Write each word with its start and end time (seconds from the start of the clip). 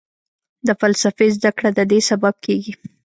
د 0.67 0.69
فلسفې 0.81 1.27
زده 1.35 1.51
کړه 1.57 1.69
ددې 1.77 1.99
سبب 2.09 2.35
کېږي. 2.45 2.73